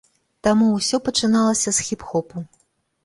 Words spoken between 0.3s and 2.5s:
Таму ўсё пачыналася з хіп-хопу.